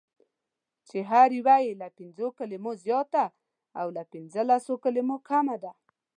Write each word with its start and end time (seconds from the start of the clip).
چې 0.87 0.97
هره 1.09 1.35
یوه 1.39 1.55
یې 1.65 1.73
له 1.81 1.87
پنځو 1.97 2.27
کلمو 2.37 2.71
زیاته 2.83 3.25
او 3.79 3.87
له 3.95 4.03
پنځلسو 4.13 4.73
کلمو 4.83 5.15
کمه 5.29 5.55
ده: 5.63 5.71